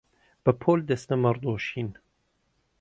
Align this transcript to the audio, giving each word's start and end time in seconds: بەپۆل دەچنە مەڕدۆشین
بەپۆل 0.43 0.79
دەچنە 0.89 1.17
مەڕدۆشین 1.23 1.89